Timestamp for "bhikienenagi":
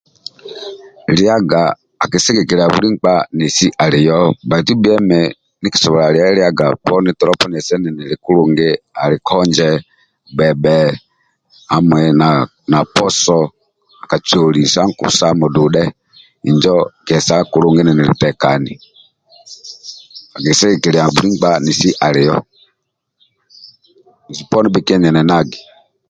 24.73-25.59